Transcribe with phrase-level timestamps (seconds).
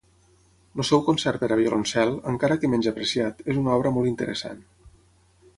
[0.79, 4.69] El seu Concert per a violoncel, encara que menys apreciat, és una obra molt interessant.